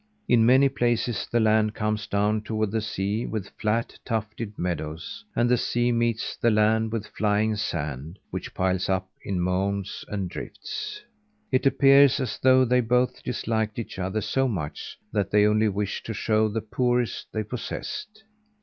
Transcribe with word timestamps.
In 0.27 0.47
many 0.47 0.67
places 0.67 1.27
the 1.31 1.39
land 1.39 1.75
comes 1.75 2.07
down 2.07 2.41
toward 2.41 2.71
the 2.71 2.81
sea 2.81 3.27
with 3.27 3.51
flat, 3.59 3.99
tufted 4.03 4.57
meadows, 4.57 5.23
and 5.35 5.47
the 5.47 5.57
sea 5.59 5.91
meets 5.91 6.35
the 6.35 6.49
land 6.49 6.91
with 6.91 7.05
flying 7.05 7.55
sand, 7.55 8.17
which 8.31 8.55
piles 8.55 8.89
up 8.89 9.07
in 9.23 9.39
mounds 9.39 10.03
and 10.07 10.27
drifts. 10.27 11.03
It 11.51 11.67
appears 11.67 12.19
as 12.19 12.39
though 12.39 12.65
they 12.65 12.81
both 12.81 13.21
disliked 13.21 13.77
each 13.77 13.99
other 13.99 14.21
so 14.21 14.47
much 14.47 14.97
that 15.13 15.29
they 15.29 15.45
only 15.45 15.69
wished 15.69 16.07
to 16.07 16.15
show 16.15 16.47
the 16.49 16.61
poorest 16.61 17.27
they 17.31 17.43
possessed. 17.43 18.23